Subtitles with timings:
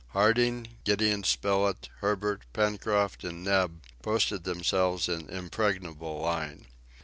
[0.13, 6.65] Harding, Gideon Spilett, Herbert, Pencroft and Neb posted themselves in impregnable line.